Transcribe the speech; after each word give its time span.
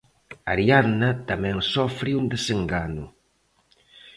Ariadna 0.51 1.09
tamén 1.29 1.57
sofre 1.73 2.11
un 2.19 2.25
desengano. 2.33 3.05